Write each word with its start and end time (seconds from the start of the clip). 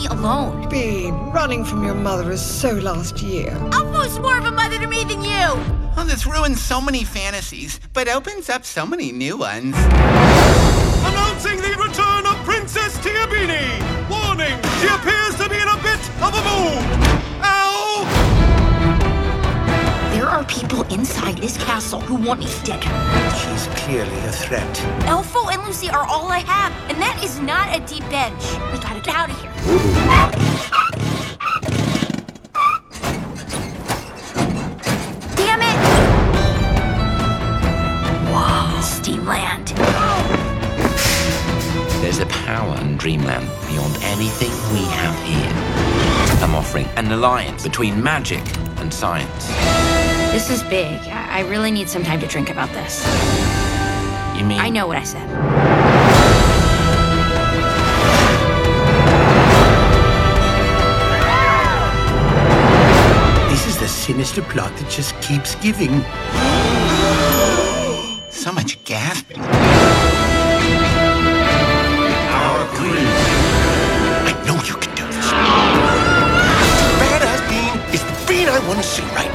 me 0.00 0.06
alone. 0.06 0.68
Bean, 0.68 1.14
running 1.32 1.64
from 1.64 1.84
your 1.84 1.94
mother 1.94 2.30
is 2.32 2.44
so 2.44 2.72
last 2.72 3.20
year. 3.20 3.50
Elfo's 3.72 4.18
more 4.18 4.38
of 4.38 4.44
a 4.44 4.50
mother 4.50 4.78
to 4.78 4.86
me 4.86 5.04
than 5.04 5.22
you. 5.22 5.48
Oh, 5.96 6.04
this 6.06 6.26
ruins 6.26 6.62
so 6.62 6.80
many 6.80 7.04
fantasies, 7.04 7.80
but 7.92 8.08
opens 8.08 8.48
up 8.48 8.64
so 8.64 8.86
many 8.86 9.12
new 9.12 9.36
ones. 9.36 9.76
Announcing 11.04 11.60
the 11.60 11.69
this 21.40 21.56
castle 21.56 22.00
who 22.00 22.16
want 22.16 22.40
me 22.40 22.46
dead. 22.64 22.82
She's 23.34 23.66
clearly 23.82 24.18
a 24.26 24.32
threat. 24.32 24.76
Elfo 25.06 25.50
and 25.50 25.62
Luci 25.62 25.90
are 25.90 26.06
all 26.06 26.30
I 26.30 26.40
have, 26.40 26.72
and 26.90 27.00
that 27.00 27.22
is 27.24 27.40
not 27.40 27.74
a 27.74 27.80
deep 27.86 28.06
bench. 28.10 28.42
We 28.72 28.78
gotta 28.78 29.00
get 29.00 29.14
out 29.14 29.30
of 29.30 29.40
here. 29.40 29.50
Damn 35.36 35.62
it! 35.62 35.76
Whoa, 38.30 38.80
Steamland. 38.82 39.68
There's 42.02 42.18
a 42.18 42.26
power 42.26 42.76
in 42.82 42.98
Dreamland 42.98 43.48
beyond 43.68 43.96
anything 44.02 44.50
we 44.74 44.84
have 44.90 45.18
here. 45.24 46.44
I'm 46.44 46.54
offering 46.54 46.86
an 46.96 47.10
alliance 47.12 47.62
between 47.62 48.02
magic 48.02 48.42
and 48.78 48.92
science. 48.92 49.99
This 50.30 50.48
is 50.48 50.62
big. 50.62 50.98
I 51.08 51.40
I 51.40 51.40
really 51.42 51.70
need 51.70 51.88
some 51.88 52.04
time 52.04 52.20
to 52.20 52.26
drink 52.26 52.50
about 52.50 52.70
this. 52.72 53.04
You 54.38 54.44
mean 54.44 54.60
I 54.60 54.68
know 54.68 54.86
what 54.86 54.96
I 54.96 55.02
said. 55.02 55.26
This 63.50 63.66
is 63.66 63.78
the 63.78 63.88
sinister 63.88 64.42
plot 64.42 64.76
that 64.76 64.88
just 64.88 65.20
keeps 65.20 65.54
giving. 65.56 66.04
So 68.30 68.52
much 68.52 68.82
gasping. 68.84 69.40
Our 72.38 72.66
queen. 72.76 73.06
I 74.30 74.32
know 74.46 74.56
you 74.62 74.76
can 74.82 74.94
do 74.94 75.06
this. 75.16 75.28
Badass 77.00 77.40
Bean 77.50 77.74
is 77.94 78.02
the 78.04 78.14
Bean 78.28 78.48
I 78.48 78.58
want 78.68 78.78
to 78.78 78.84
see 78.84 79.04
right 79.16 79.29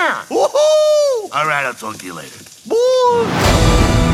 Yeah. 0.00 0.24
Woohoo! 0.30 1.28
All 1.30 1.46
right, 1.46 1.66
I'll 1.66 1.74
talk 1.74 1.98
to 1.98 2.06
you 2.06 2.14
later. 2.14 2.38
Boo! 2.66 4.09